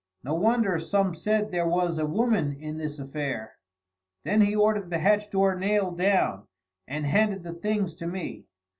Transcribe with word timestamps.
"No 0.23 0.33
wonder 0.33 0.79
some 0.79 1.13
said 1.13 1.51
there 1.51 1.67
was 1.69 1.99
a 1.99 2.07
woman 2.07 2.53
in 2.53 2.77
this 2.79 2.97
affair." 2.97 3.59
Then 4.23 4.41
he 4.41 4.55
ordered 4.55 4.89
the 4.89 4.97
hatch 4.97 5.29
door 5.29 5.53
nailed 5.53 5.99
down, 5.99 6.47
and 6.87 7.05
handed 7.05 7.43
the 7.43 7.53
things 7.53 7.93
to 7.97 8.07
me. 8.07 8.47